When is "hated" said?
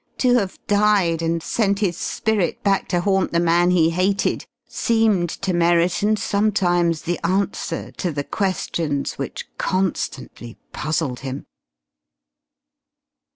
3.91-4.47